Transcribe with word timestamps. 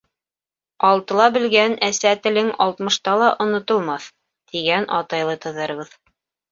Алтыла 0.91 1.27
белгән 1.35 1.75
әсә 1.89 2.15
телең 2.23 2.51
алтмышта 2.67 3.17
ла 3.25 3.31
онотолмаҫ, 3.47 4.11
тигән 4.55 4.93
атай-олатайҙарыбыҙ. 5.03 5.99